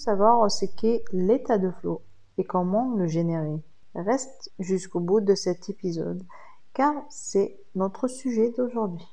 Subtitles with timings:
[0.00, 2.02] savoir ce qu'est l'état de flow
[2.38, 3.60] et comment le générer.
[3.94, 6.22] Reste jusqu'au bout de cet épisode
[6.72, 9.06] car c'est notre sujet d'aujourd'hui.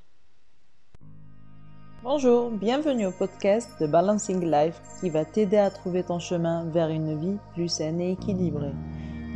[2.03, 6.89] Bonjour, bienvenue au podcast de Balancing Life qui va t'aider à trouver ton chemin vers
[6.89, 8.73] une vie plus saine et équilibrée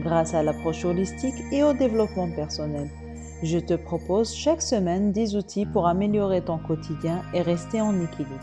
[0.02, 2.90] grâce à l'approche holistique et au développement personnel.
[3.42, 8.40] Je te propose chaque semaine des outils pour améliorer ton quotidien et rester en équilibre.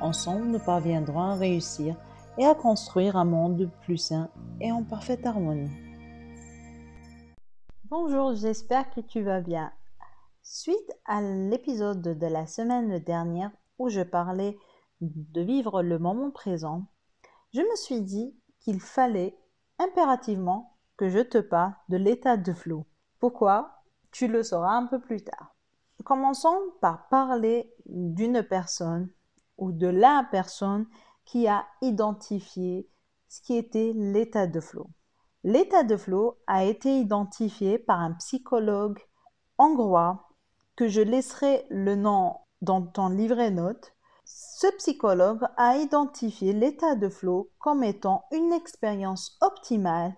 [0.00, 1.96] Ensemble, nous parviendrons à réussir
[2.38, 4.28] et à construire un monde plus sain
[4.60, 5.70] et en parfaite harmonie.
[7.84, 9.72] Bonjour, j'espère que tu vas bien.
[10.42, 14.58] Suite à l'épisode de la semaine dernière où je parlais
[15.00, 16.86] de vivre le moment présent,
[17.52, 19.36] je me suis dit qu'il fallait
[19.78, 22.86] impérativement que je te parle de l'état de flot.
[23.18, 23.82] Pourquoi?
[24.12, 25.54] Tu le sauras un peu plus tard.
[26.04, 29.08] Commençons par parler d'une personne
[29.58, 30.86] ou de la personne
[31.30, 32.90] qui a identifié
[33.28, 34.88] ce qui était l'état de flow.
[35.44, 38.98] L'état de flow a été identifié par un psychologue
[39.56, 40.28] hongrois
[40.74, 43.92] que je laisserai le nom dans ton livret note.
[44.24, 50.16] Ce psychologue a identifié l'état de flow comme étant une expérience optimale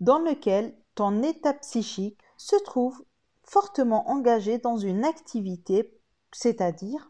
[0.00, 3.04] dans laquelle ton état psychique se trouve
[3.44, 5.96] fortement engagé dans une activité,
[6.32, 7.08] c'est-à-dire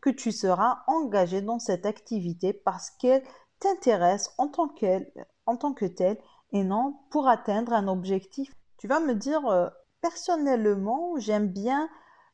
[0.00, 3.22] que tu seras engagé dans cette activité parce qu'elle
[3.60, 4.72] t'intéresse en tant,
[5.46, 6.18] en tant que telle
[6.52, 8.52] et non pour atteindre un objectif.
[8.78, 9.68] Tu vas me dire, euh,
[10.00, 11.88] personnellement, j'aime bien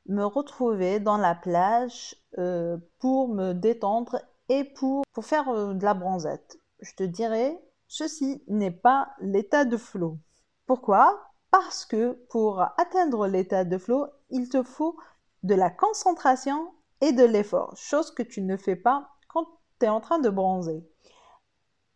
[0.06, 5.84] me retrouver dans la plage euh, pour me détendre et pour, pour faire euh, de
[5.84, 6.58] la bronzette.
[6.80, 10.18] Je te dirais, ceci n'est pas l'état de flow.
[10.66, 11.28] Pourquoi?
[11.50, 14.96] Parce que pour atteindre l'état de flow, il te faut
[15.42, 16.72] de la concentration
[17.02, 19.44] et de l'effort, chose que tu ne fais pas quand
[19.78, 20.82] tu es en train de bronzer.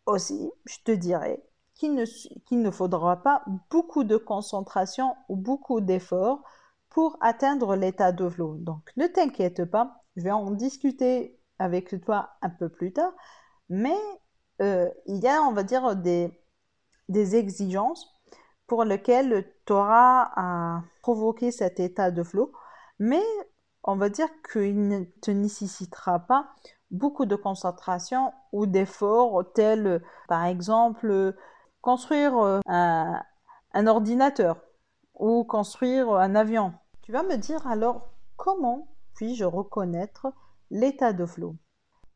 [0.04, 1.42] Aussi, je te dirais
[1.74, 2.04] qu'il ne,
[2.50, 6.42] ne faudra pas beaucoup de concentration ou beaucoup d'effort
[6.90, 8.56] pour atteindre l'état de flow.
[8.56, 13.12] Donc ne t'inquiète pas, je vais en discuter avec toi un peu plus tard,
[13.68, 13.96] mais
[14.60, 16.30] euh, il y a, on va dire, des,
[17.08, 18.12] des exigences
[18.66, 22.50] pour lesquelles tu auras à provoquer cet état de flow,
[22.98, 23.22] mais
[23.86, 26.48] on va dire qu'il ne te nécessitera pas
[26.90, 31.34] beaucoup de concentration ou d'efforts tels par exemple
[31.80, 34.60] construire euh, un, ordinateur
[35.14, 36.74] ou construire un avion.
[37.02, 40.32] Tu vas me dire alors comment puis-je reconnaître
[40.70, 41.56] l'état de flow?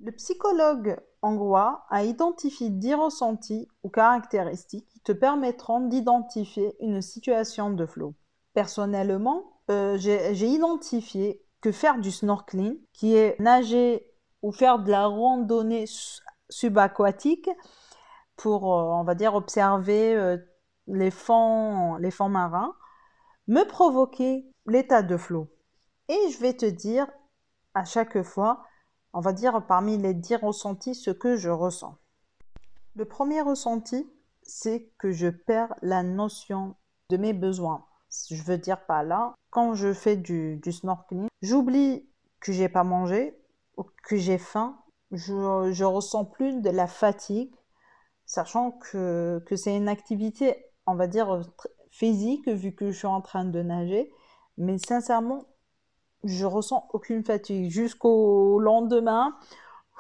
[0.00, 7.70] Le psychologue hongrois a identifié 10 ressentis ou caractéristiques qui te permettront d'identifier une situation
[7.70, 8.14] de flow.
[8.54, 14.06] Personnellement, euh, j'ai identifié que faire du snorkeling, qui est nager
[14.42, 15.84] ou faire de la randonnée
[16.48, 17.50] subaquatique
[18.36, 20.38] pour, euh, on va dire, observer euh,
[20.86, 22.74] les fonds, les fonds marins,
[23.46, 25.48] me provoquait l'état de flot.
[26.08, 27.06] Et je vais te dire
[27.74, 28.64] à chaque fois,
[29.12, 31.96] on va dire parmi les dix ressentis, ce que je ressens.
[32.96, 34.10] Le premier ressenti,
[34.42, 36.74] c'est que je perds la notion
[37.08, 37.86] de mes besoins.
[38.30, 42.08] Je veux dire pas là, quand je fais du, snorkeling, j'oublie
[42.40, 43.36] que j'ai pas mangé,
[43.76, 44.78] ou que j'ai faim,
[45.12, 47.54] je, je ressens plus de la fatigue,
[48.26, 51.40] sachant que, que c'est une activité, on va dire,
[51.90, 54.12] physique, vu que je suis en train de nager,
[54.56, 55.46] mais sincèrement,
[56.24, 57.70] je ressens aucune fatigue.
[57.70, 59.36] Jusqu'au lendemain,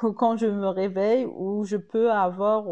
[0.16, 2.66] quand je me réveille, où je peux avoir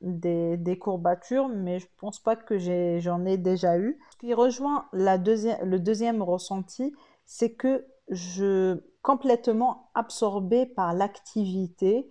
[0.00, 2.58] des, courbatures, mais je pense pas que
[3.00, 3.98] j'en ai, déjà eu.
[4.12, 6.94] Ce qui rejoint la le deuxième ressenti,
[7.26, 12.10] c'est que je complètement absorbée par l'activité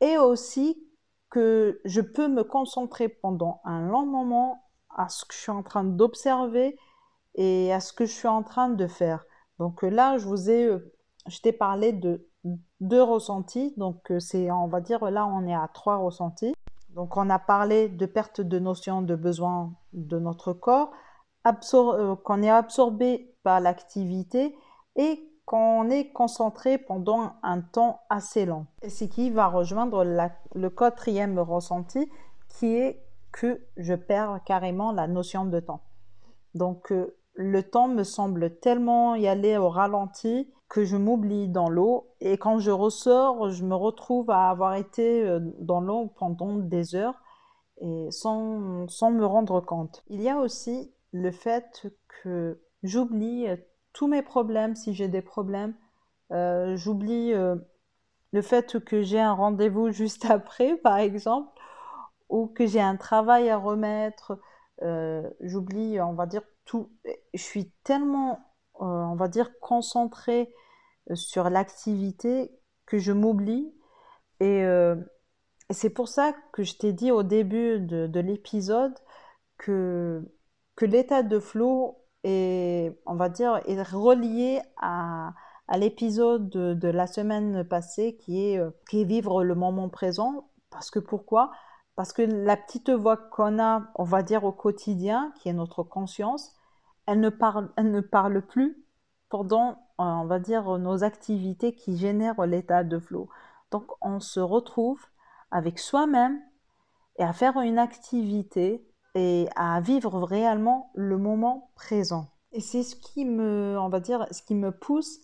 [0.00, 0.82] et aussi
[1.30, 4.62] que je peux me concentrer pendant un long moment
[4.96, 6.78] à ce que je suis en train d'observer
[7.34, 9.26] et à ce que je suis en train de faire.
[9.58, 10.92] Donc là, je vous ai, euh,
[11.42, 12.26] t'ai parlé de
[12.80, 13.74] deux ressentis.
[13.76, 16.54] Donc c'est, on va dire, là, on est à trois ressentis.
[16.96, 20.90] Donc on a parlé de perte de notion de besoin de notre corps,
[21.46, 24.56] euh, qu'on est absorbé par l'activité
[24.96, 28.66] et qu'on est concentré pendant un temps assez long.
[28.80, 30.04] Et ce qui va rejoindre
[30.54, 32.10] le quatrième ressenti
[32.48, 35.82] qui est que je perds carrément la notion de temps.
[36.54, 41.68] Donc euh, le temps me semble tellement y aller au ralenti que je m'oublie dans
[41.68, 46.56] l'eau et quand je ressors, je me retrouve à avoir été euh, dans l'eau pendant
[46.56, 47.20] des heures
[47.80, 50.02] et sans, sans me rendre compte.
[50.08, 51.86] Il y a aussi le fait
[52.22, 53.46] que j'oublie
[53.96, 55.74] tous mes problèmes si j'ai des problèmes.
[56.32, 57.56] Euh, j'oublie euh,
[58.32, 61.50] le fait que j'ai un rendez-vous juste après, par exemple,
[62.28, 64.38] ou que j'ai un travail à remettre,
[64.82, 66.90] euh, j'oublie, on va dire, tout.
[67.34, 68.40] Je suis tellement,
[68.80, 70.52] euh, on va dire, concentrée
[71.10, 72.50] euh, sur l'activité
[72.86, 73.72] que je m'oublie.
[74.40, 74.64] Et
[75.70, 78.92] c'est pour ça que je t'ai dit au début de, l'épisode
[79.56, 80.22] que,
[80.76, 85.32] que l'état de flow est, on va dire, est relié à,
[85.78, 88.60] l'épisode de, la semaine passée qui est,
[88.90, 90.50] qui est vivre le moment présent.
[90.70, 91.50] Parce que pourquoi?
[91.96, 95.82] Parce que la petite voix qu'on a, on va dire au quotidien, qui est notre
[95.82, 96.54] conscience,
[97.06, 98.84] elle ne parle, elle ne parle plus
[99.28, 103.28] pendant, euh, on va dire, nos activités qui génèrent l'état de flow.
[103.70, 105.00] Donc on se retrouve
[105.50, 106.40] avec soi-même
[107.18, 112.28] et à faire une activité et à vivre réellement le moment présent.
[112.52, 115.20] Et c'est ce qui me, on va dire, ce qui me pousse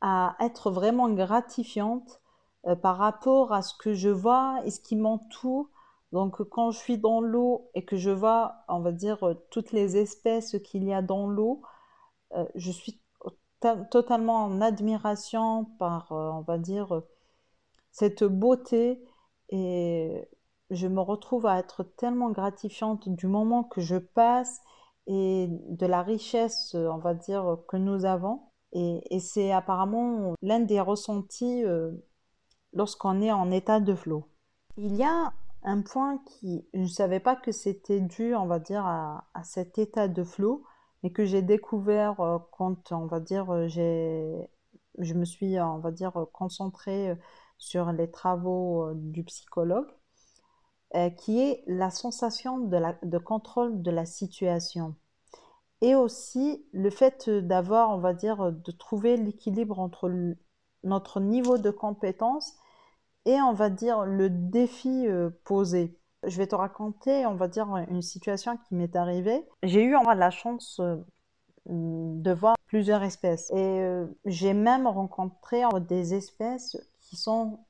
[0.00, 2.20] à être vraiment gratifiante
[2.66, 5.68] euh, par rapport à ce que je vois et ce qui m'entoure
[6.12, 9.72] donc quand je suis dans l'eau et que je vois, on va dire, euh, toutes
[9.72, 11.62] les espèces qu'il y a dans l'eau,
[12.34, 13.00] euh, je suis
[13.90, 17.02] totalement en admiration par, euh, on va dire,
[17.92, 19.02] cette beauté
[19.50, 20.28] et
[20.70, 24.60] je me retrouve à être tellement gratifiante du moment que je passe
[25.06, 28.42] et de la richesse, on va dire, que nous avons.
[28.72, 31.64] Et, c'est apparemment l'un des ressentis
[32.72, 34.28] lorsqu'on est en état de flot.
[34.76, 38.58] Il y a un point qui, je ne savais pas que c'était dû, on va
[38.58, 40.64] dire, à, cet état de flow,
[41.02, 44.48] mais que j'ai découvert euh, quand, on va dire, euh, j'ai,
[44.98, 47.14] je me suis, on va dire, concentrée euh,
[47.58, 49.88] sur les travaux du psychologue,
[51.18, 54.96] qui est la sensation de contrôle de la situation.
[55.82, 60.10] Et aussi le fait d'avoir, on va dire, de trouver l'équilibre entre
[60.84, 62.54] notre niveau de compétence
[63.30, 65.96] et on va dire le défi euh, posé.
[66.26, 69.46] Je vais te raconter, on va dire, une situation qui m'est arrivée.
[69.62, 70.96] J'ai eu la chance euh,
[71.66, 77.60] de voir plusieurs espèces et euh, j'ai même rencontré des espèces qui sont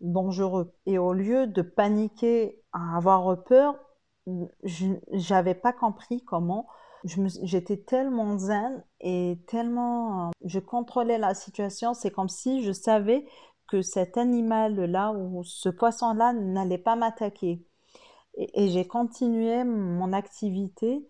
[0.00, 0.74] dangereux.
[0.84, 3.76] Et au lieu de paniquer, à avoir peur,
[4.64, 4.86] je
[5.30, 6.66] n'avais pas compris comment
[7.04, 13.26] j'étais tellement zen et tellement je contrôlais la situation c'est comme si je savais
[13.74, 17.66] que cet animal-là ou ce poisson-là n'allait pas m'attaquer.
[18.36, 21.04] Et, j'ai continué mon activité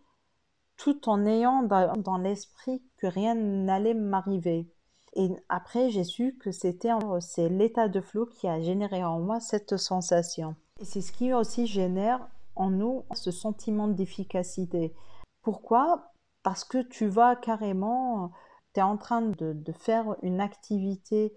[0.79, 4.67] tout en ayant dans, l'esprit que rien n'allait m'arriver.
[5.15, 6.89] Et après, j'ai su que c'était
[7.21, 10.57] c'est l'état de flot qui a généré en moi cette sensation.
[10.81, 12.27] Et c'est ce qui aussi génère
[12.57, 14.95] en nous ce sentiment d'efficacité.
[15.43, 16.13] Pourquoi?
[16.43, 18.33] Parce que tu vas carrément,
[18.73, 21.35] tu es en train de, de faire une activité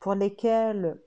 [0.00, 1.00] pour lesquels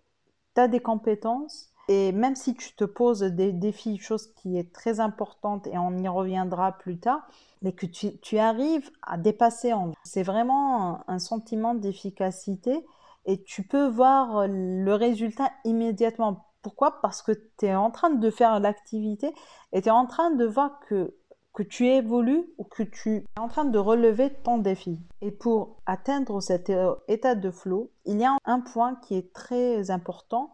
[0.55, 4.71] tu as des compétences et même si tu te poses des défis, chose qui est
[4.71, 7.27] très importante et on y reviendra plus tard,
[7.61, 9.73] mais que tu, arrives à dépasser.
[10.03, 12.85] C'est vraiment un, sentiment d'efficacité
[13.25, 16.45] et tu peux voir le résultat immédiatement.
[16.61, 17.01] Pourquoi?
[17.01, 19.33] Parce que tu es en train de faire l'activité
[19.73, 21.13] et tu es en train de voir que
[21.53, 24.99] que tu évolues ou que tu es en train de relever ton défi.
[25.21, 29.31] Et pour atteindre cet euh, état de flow, il y a un point qui est
[29.33, 30.51] très important,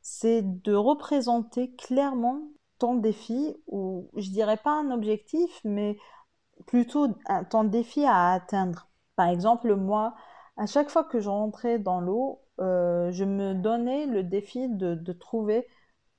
[0.00, 2.40] c'est de représenter clairement
[2.78, 5.96] ton défi, ou je dirais pas un objectif, mais
[6.66, 7.06] plutôt
[7.50, 8.88] ton défi à atteindre.
[9.14, 10.14] Par exemple, moi,
[10.56, 14.96] à chaque fois que je rentrais dans l'eau, euh, je me donnais le défi de,
[14.96, 15.68] de trouver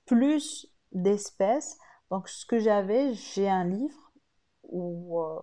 [0.06, 1.78] plus d'espèces.
[2.10, 4.03] Donc, ce que j'avais, j'ai un livre
[4.64, 5.42] où, euh,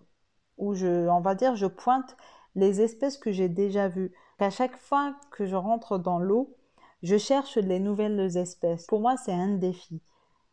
[0.58, 2.16] où je, on va dire, je pointe
[2.54, 4.12] les espèces que j'ai déjà vues.
[4.38, 6.56] À chaque fois que je rentre dans l'eau,
[7.02, 8.86] je cherche les nouvelles espèces.
[8.86, 10.02] Pour moi, c'est un défi.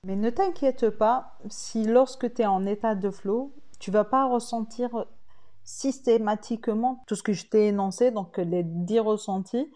[0.04, 4.28] Mais ne t'inquiète pas si lorsque tu es en état de flow, tu vas pas
[4.28, 5.06] ressentir
[5.64, 9.70] systématiquement tout ce que je t'ai énoncé, donc les 10 ressentis,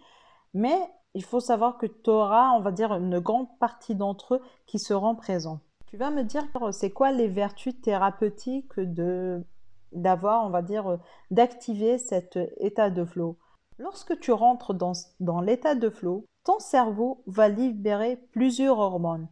[0.53, 0.77] mais
[1.13, 4.79] il faut savoir que tu auras, on va dire, une grande partie d'entre eux qui
[4.79, 5.59] seront présents.
[5.91, 9.43] Tu vas me dire, c'est quoi les vertus thérapeutiques de
[9.91, 10.99] d'avoir, on va dire,
[11.31, 13.37] d'activer cet état de flow?
[13.77, 19.27] Lorsque tu rentres dans, dans l'état de flow, ton cerveau va libérer plusieurs hormones.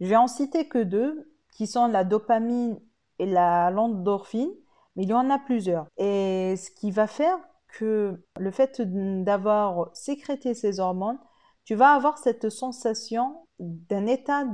[0.00, 2.78] Je vais en citer que deux, qui sont la dopamine
[3.18, 4.52] et la l'endorphine,
[4.96, 5.86] mais il y en a plusieurs.
[5.96, 7.38] Et ce qui va faire
[7.68, 11.18] que le fait d'avoir sécrété ces hormones,
[11.64, 14.44] tu vas avoir cette sensation d'un état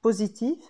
[0.00, 0.60] positif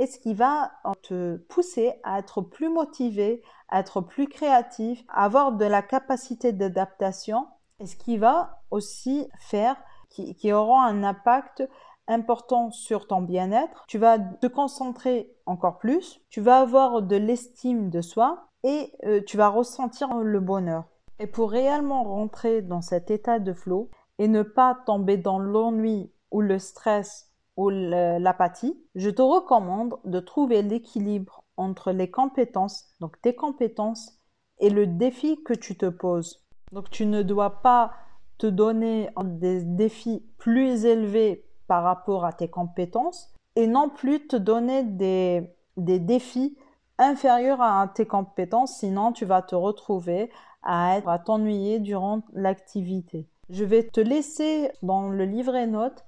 [0.00, 5.52] et ce qui va te pousser à être plus motivé, à être plus créatif, avoir
[5.52, 7.46] de la capacité d'adaptation
[7.80, 9.76] et ce qui va aussi faire
[10.08, 11.68] qui, auront un impact
[12.08, 13.84] important sur ton bien-être.
[13.88, 19.20] Tu vas te concentrer encore plus, tu vas avoir de l'estime de soi et euh,
[19.26, 20.84] tu vas ressentir le bonheur.
[21.18, 26.10] Et pour réellement rentrer dans cet état de flow et ne pas tomber dans l'ennui
[26.30, 27.29] ou le stress
[27.68, 34.16] l'apathie, je te recommande de trouver l'équilibre entre les compétences, donc tes compétences,
[34.60, 36.46] et le défi que tu te poses.
[36.72, 37.92] Donc tu ne dois pas
[38.38, 44.36] te donner des défis plus élevés par rapport à tes compétences et non plus te
[44.36, 46.56] donner des, des défis
[46.98, 50.30] inférieurs à tes compétences, sinon tu vas te retrouver
[50.62, 53.28] à, être, à t'ennuyer durant l'activité.
[53.48, 56.04] Je vais te laisser dans le livret note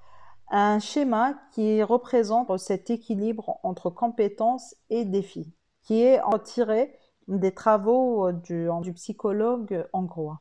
[0.50, 8.32] un schéma qui représente cet équilibre entre compétences et défis, qui est tiré des travaux
[8.32, 10.40] du, du psychologue hongrois.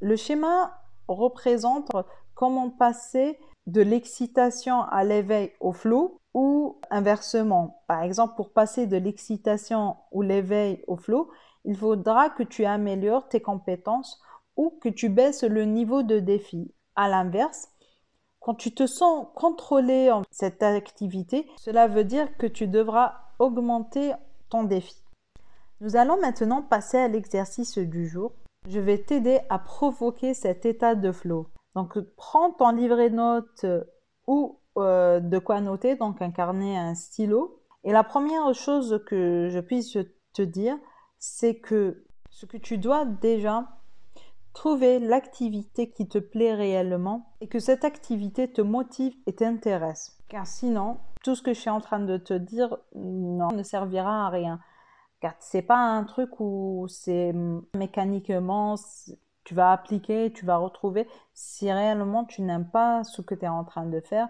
[0.00, 0.78] Le schéma
[1.08, 1.90] représente
[2.34, 7.82] comment passer de l'excitation à l'éveil au flot ou inversement.
[7.86, 11.30] Par exemple, pour passer de l'excitation ou l'éveil au flot,
[11.64, 14.20] il faudra que tu améliores tes compétences
[14.56, 16.72] ou que tu baisses le niveau de défi.
[16.96, 17.68] À l'inverse,
[18.48, 24.14] quand tu te sens contrôlé en cette activité, cela veut dire que tu devras augmenter
[24.48, 24.96] ton défi.
[25.82, 28.32] Nous allons maintenant passer à l'exercice du jour.
[28.66, 31.48] Je vais t'aider à provoquer cet état de flow.
[31.74, 33.12] Donc, prends ton livret
[33.64, 33.84] euh,
[34.26, 37.60] ou euh, de quoi noter, donc un carnet, un stylo.
[37.84, 39.98] Et la première chose que je puisse
[40.32, 40.78] te dire,
[41.18, 43.68] c'est que ce que tu dois déjà
[44.52, 50.18] trouver l'activité qui te plaît réellement et que cette activité te motive et t'intéresse.
[50.28, 54.26] Car sinon, tout ce que je suis en train de te dire non, ne servira
[54.26, 54.60] à rien.
[55.20, 57.34] Car c'est pas un truc où c'est
[57.74, 58.76] mécaniquement
[59.44, 63.48] tu vas appliquer, tu vas retrouver si réellement tu n'aimes pas ce que tu es
[63.48, 64.28] en train de faire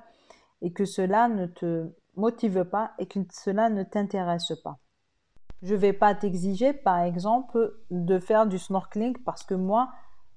[0.62, 4.78] et que cela ne te motive pas et que cela ne t'intéresse pas.
[5.62, 9.88] Je vais pas t'exiger, par exemple, de faire du snorkeling parce que moi,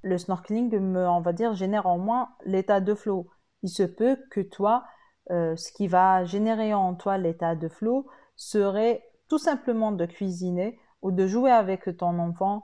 [0.04, 3.28] le snorkeling me, on va dire, génère en moi l'état de flow.
[3.64, 4.84] Il se peut que toi,
[5.30, 10.80] euh, ce qui va générer en toi l'état de flow serait tout simplement de cuisiner
[11.02, 12.64] ou de jouer avec ton enfant.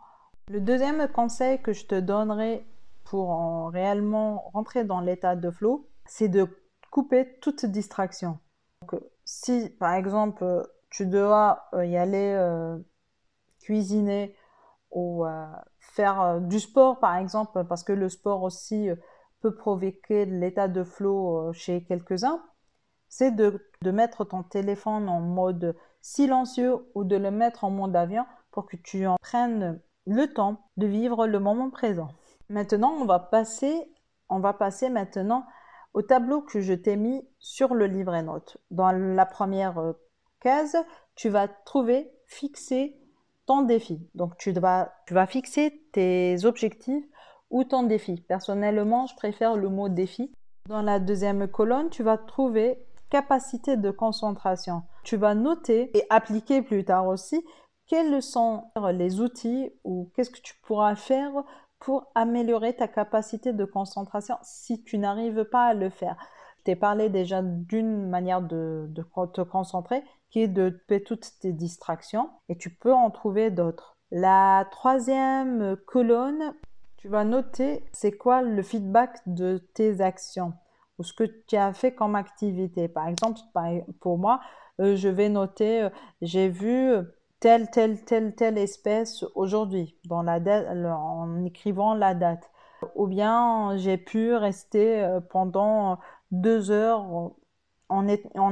[0.50, 2.65] Le deuxième conseil que je te donnerai
[3.03, 6.48] pour réellement rentrer dans l'état de flow, c'est de
[6.91, 8.39] couper toute distraction.
[8.82, 12.77] Donc, si par exemple tu dois euh, y aller euh,
[13.60, 14.36] cuisiner
[14.91, 15.25] ou
[15.94, 18.89] faire du sport par exemple, parce que le sport aussi
[19.41, 22.41] peut provoquer l'état de flow chez quelques-uns,
[23.08, 27.96] c'est de, de, mettre ton téléphone en mode silencieux ou de le mettre en mode
[27.96, 32.10] avion pour que tu en prennes le temps de vivre le moment présent.
[32.50, 33.91] Maintenant, on va passer,
[34.29, 35.46] on va passer maintenant
[35.94, 38.58] au tableau que je t'ai mis sur le livret note.
[38.72, 39.94] Dans la première
[40.39, 40.77] case,
[41.15, 42.96] tu vas trouver fixer
[43.47, 43.99] ton défi.
[44.13, 47.05] Donc tu vas, tu vas fixer tes objectifs
[47.49, 48.21] ou ton défi.
[48.21, 50.31] Personnellement, je préfère le mot défi.
[50.69, 54.83] Dans la deuxième colonne, tu vas trouver capacité de concentration.
[55.03, 57.43] Tu vas noter et appliquer plus tard aussi
[57.87, 61.31] quels sont les outils ou qu'est-ce que tu pourras faire
[61.79, 66.17] pour améliorer ta capacité de concentration si tu n'arrives pas à le faire.
[66.57, 71.31] Je t'ai parlé déjà d'une manière de, de, te concentrer qui est de tuer toutes
[71.39, 73.98] tes distractions et tu peux en trouver d'autres.
[74.12, 76.53] La troisième colonne,
[76.98, 80.53] tu vas noter c'est quoi le feedback de tes actions
[80.98, 82.88] ou ce que tu as fait comme activité.
[82.88, 83.39] Par exemple,
[84.00, 84.41] pour moi,
[84.79, 85.89] euh, je vais noter, euh,
[86.22, 86.91] j'ai vu
[87.39, 92.50] telle, telle, telle, telle espèce aujourd'hui en écrivant la date.
[92.96, 96.00] Ou bien j'ai pu rester euh, pendant
[96.31, 97.31] deux heures
[97.89, 98.08] en,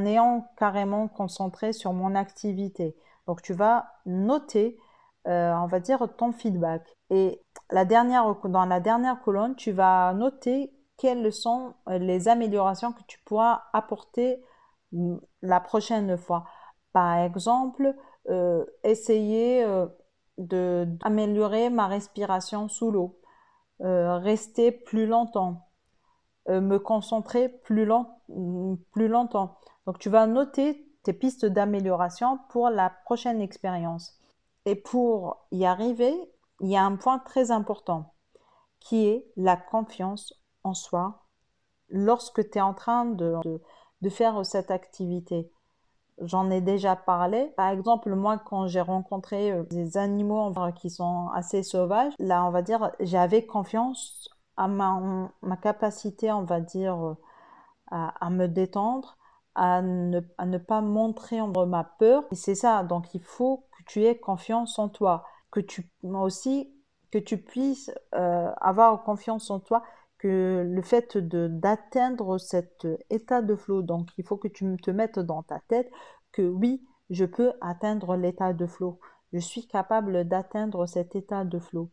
[0.05, 2.95] ayant carrément concentré sur mon activité.
[3.27, 4.77] Donc tu vas noter,
[5.25, 6.95] on va dire, ton feedback.
[7.09, 12.93] Et la dernière, dans la dernière colonne, tu vas noter quelles sont euh, les améliorations
[12.93, 14.41] que tu pourras apporter
[14.91, 16.45] mm, la prochaine fois.
[16.93, 17.93] Par exemple,
[18.29, 19.87] euh, essayer euh,
[20.37, 23.19] d'améliorer ma respiration sous l'eau,
[23.79, 25.67] rester plus longtemps,
[26.47, 27.87] me concentrer plus,
[28.29, 29.57] mm, plus longtemps.
[29.85, 34.19] Donc tu vas noter tes pistes d'amélioration pour la prochaine expérience.
[34.65, 36.13] Et pour y arriver,
[36.61, 38.13] il y a un point très important
[38.79, 40.33] qui est la confiance
[40.63, 41.25] en soi
[41.89, 43.35] lorsque tu es en train de,
[44.01, 45.51] de, faire cette activité.
[46.21, 47.53] J'en ai déjà parlé.
[47.57, 52.51] Par exemple, moi, quand j'ai rencontré euh, des animaux qui sont assez sauvages, là, on
[52.51, 57.15] va dire, j'avais confiance à ma, capacité, on va dire,
[57.91, 59.17] à, me détendre,
[59.55, 62.23] à ne, pas montrer ma peur.
[62.31, 66.71] Et c'est ça, donc il faut que tu aies confiance en toi, que tu aussi
[67.11, 69.83] que tu puisses euh, avoir confiance en toi,
[70.17, 75.19] que le fait d'atteindre cet état de flow, donc il faut que tu te mettes
[75.19, 75.89] dans ta tête
[76.33, 78.99] que oui, je peux atteindre l'état de flow.
[79.31, 81.89] Je suis capable d'atteindre cet état de flow.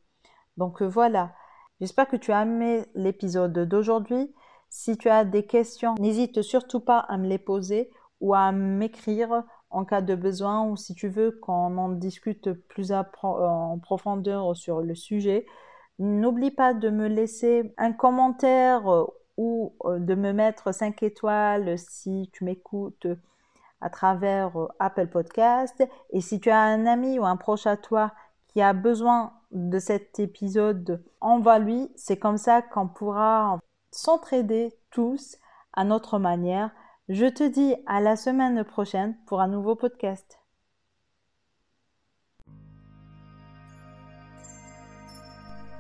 [0.57, 1.35] Donc voilà.
[1.83, 4.33] J'espère que tu as aimé l'épisode d'aujourd'hui.
[4.69, 9.43] Si tu as des questions, n'hésite surtout pas à me les poser ou à m'écrire
[9.69, 14.81] en cas de besoin ou si tu veux qu'on en discute plus en profondeur sur
[14.81, 15.45] le sujet.
[15.99, 18.85] N'oublie pas de me laisser un commentaire
[19.37, 23.09] ou euh, de me mettre 5 étoiles si tu m'écoutes
[23.81, 25.83] à travers euh, Apple Podcast.
[26.11, 28.13] Et si tu as un ami ou un proche à toi
[28.47, 31.91] qui a besoin de cet épisode, envoie-lui.
[31.97, 33.59] C'est comme ça qu'on pourra
[33.91, 35.37] s'entraider tous
[35.73, 36.71] à notre manière.
[37.09, 40.39] Je te dis à la semaine prochaine pour un nouveau podcast.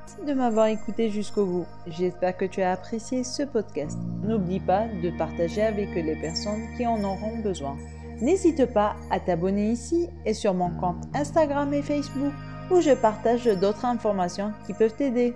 [0.01, 1.67] Merci de m'avoir écouté jusqu'au bout.
[1.87, 3.99] J'espère que tu as apprécié ce podcast.
[4.23, 7.79] N'oublie pas de partager avec les personnes qui en auront besoin.
[8.21, 12.33] N'hésite pas à t'abonner ici et sur mon compte Instagram et Facebook
[12.71, 15.35] où je partage d'autres informations qui peuvent t'aider.